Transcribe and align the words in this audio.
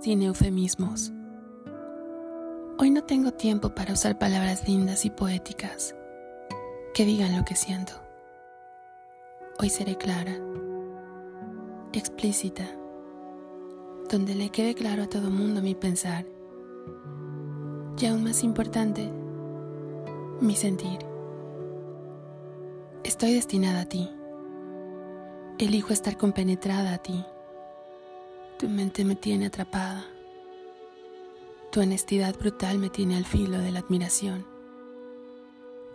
sin 0.00 0.22
eufemismos. 0.22 1.12
Hoy 2.78 2.90
no 2.90 3.04
tengo 3.04 3.32
tiempo 3.32 3.70
para 3.70 3.94
usar 3.94 4.18
palabras 4.18 4.68
lindas 4.68 5.04
y 5.04 5.10
poéticas 5.10 5.94
que 6.94 7.04
digan 7.04 7.36
lo 7.36 7.44
que 7.44 7.56
siento. 7.56 7.92
Hoy 9.58 9.70
seré 9.70 9.96
clara, 9.96 10.36
explícita, 11.92 12.64
donde 14.10 14.34
le 14.34 14.50
quede 14.50 14.74
claro 14.74 15.04
a 15.04 15.08
todo 15.08 15.30
mundo 15.30 15.62
mi 15.62 15.74
pensar. 15.74 16.26
Y 17.98 18.06
aún 18.06 18.24
más 18.24 18.44
importante, 18.44 19.10
mi 20.40 20.54
sentir. 20.54 20.98
Estoy 23.02 23.32
destinada 23.32 23.82
a 23.82 23.88
ti. 23.88 24.10
Elijo 25.58 25.94
estar 25.94 26.18
compenetrada 26.18 26.92
a 26.92 26.98
ti. 26.98 27.24
Tu 28.58 28.68
mente 28.70 29.04
me 29.04 29.16
tiene 29.16 29.46
atrapada. 29.46 30.06
Tu 31.70 31.82
honestidad 31.82 32.34
brutal 32.38 32.78
me 32.78 32.88
tiene 32.88 33.18
al 33.18 33.26
filo 33.26 33.58
de 33.58 33.70
la 33.70 33.80
admiración. 33.80 34.46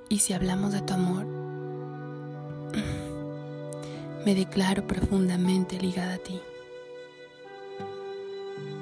Y 0.09 0.19
si 0.19 0.33
hablamos 0.33 0.71
de 0.71 0.81
tu 0.81 0.93
amor, 0.93 1.25
me 4.25 4.35
declaro 4.35 4.85
profundamente 4.85 5.79
ligada 5.79 6.13
a 6.13 6.19
ti. 6.19 6.39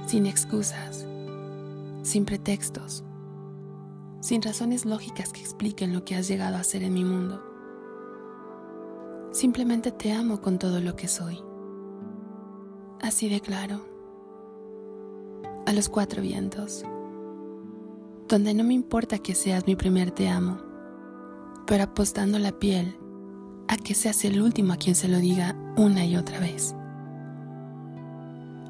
Sin 0.07 0.25
excusas, 0.25 1.07
sin 2.03 2.25
pretextos, 2.25 3.05
sin 4.19 4.41
razones 4.41 4.83
lógicas 4.83 5.31
que 5.31 5.39
expliquen 5.39 5.93
lo 5.93 6.03
que 6.03 6.17
has 6.17 6.27
llegado 6.27 6.57
a 6.57 6.65
ser 6.65 6.83
en 6.83 6.95
mi 6.95 7.05
mundo. 7.05 7.41
Simplemente 9.31 9.93
te 9.93 10.11
amo 10.11 10.41
con 10.41 10.59
todo 10.59 10.81
lo 10.81 10.97
que 10.97 11.07
soy. 11.07 11.48
Así 13.01 13.29
de 13.29 13.41
claro. 13.41 13.81
A 15.65 15.73
los 15.73 15.89
cuatro 15.89 16.21
vientos. 16.21 16.83
Donde 18.27 18.53
no 18.53 18.63
me 18.63 18.73
importa 18.73 19.19
que 19.19 19.35
seas 19.35 19.65
mi 19.65 19.75
primer 19.75 20.11
te 20.11 20.29
amo, 20.29 20.57
pero 21.65 21.83
apostando 21.83 22.37
la 22.39 22.51
piel 22.51 22.95
a 23.67 23.77
que 23.77 23.95
seas 23.95 24.23
el 24.25 24.41
último 24.41 24.73
a 24.73 24.77
quien 24.77 24.95
se 24.95 25.07
lo 25.07 25.17
diga 25.17 25.55
una 25.77 26.05
y 26.05 26.15
otra 26.15 26.39
vez. 26.39 26.75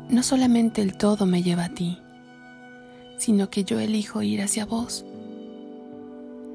No 0.09 0.23
solamente 0.23 0.81
el 0.81 0.97
todo 0.97 1.25
me 1.25 1.43
lleva 1.43 1.65
a 1.65 1.73
ti, 1.73 1.99
sino 3.17 3.49
que 3.49 3.63
yo 3.63 3.79
elijo 3.79 4.21
ir 4.21 4.41
hacia 4.41 4.65
vos, 4.65 5.05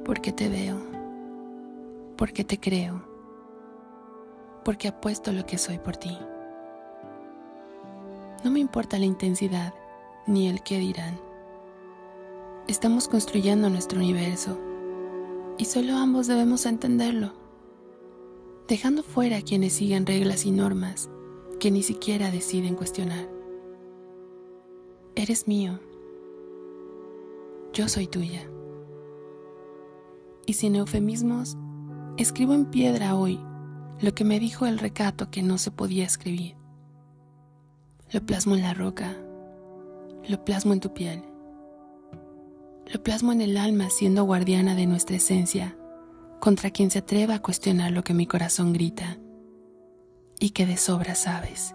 porque 0.05 0.33
te 0.33 0.48
veo, 0.48 0.78
porque 2.17 2.45
te 2.45 2.58
creo 2.58 3.14
porque 4.64 4.89
apuesto 4.89 5.30
lo 5.33 5.45
que 5.47 5.58
soy 5.58 5.78
por 5.78 5.97
ti. 5.97 6.17
No 8.45 8.50
me 8.50 8.61
importa 8.61 8.98
la 8.98 9.06
intensidad 9.06 9.73
ni 10.27 10.48
el 10.48 10.62
qué 10.62 10.78
dirán. 10.78 11.19
Estamos 12.69 13.09
construyendo 13.09 13.70
nuestro 13.70 13.98
universo 13.98 14.61
y 15.56 15.64
solo 15.64 15.97
ambos 15.97 16.27
debemos 16.27 16.67
entenderlo, 16.67 17.33
dejando 18.69 19.03
fuera 19.03 19.39
a 19.39 19.42
quienes 19.42 19.73
siguen 19.73 20.05
reglas 20.05 20.45
y 20.45 20.51
normas 20.51 21.09
que 21.59 21.70
ni 21.70 21.83
siquiera 21.83 22.31
deciden 22.31 22.75
cuestionar. 22.75 23.31
Eres 25.14 25.48
mío, 25.48 25.81
yo 27.73 27.89
soy 27.89 28.06
tuya. 28.06 28.47
Y 30.45 30.53
sin 30.53 30.77
eufemismos, 30.77 31.56
escribo 32.19 32.53
en 32.53 32.67
piedra 32.67 33.17
hoy 33.17 33.41
lo 34.03 34.14
que 34.14 34.25
me 34.25 34.39
dijo 34.39 34.67
el 34.67 34.79
recato 34.79 35.31
que 35.31 35.42
no 35.42 35.56
se 35.56 35.70
podía 35.70 36.05
escribir. 36.05 36.56
Lo 38.15 38.25
plasmo 38.25 38.55
en 38.55 38.62
la 38.62 38.75
roca, 38.75 39.17
lo 40.29 40.45
plasmo 40.45 40.73
en 40.73 40.79
tu 40.79 40.95
piel, 40.95 41.25
lo 42.86 43.02
plasmo 43.02 43.33
en 43.33 43.41
el 43.41 43.57
alma 43.57 43.91
siendo 43.91 44.23
guardiana 44.23 44.77
de 44.77 44.86
nuestra 44.86 45.17
esencia, 45.17 45.77
contra 46.41 46.70
quien 46.70 46.92
se 46.92 47.01
atreva 47.01 47.35
a 47.35 47.42
cuestionar 47.42 47.91
lo 47.91 48.05
que 48.05 48.14
mi 48.14 48.29
corazón 48.29 48.73
grita 48.73 49.19
y 50.39 50.51
que 50.51 50.64
de 50.64 50.77
sobra 50.77 51.17
sabes. 51.17 51.74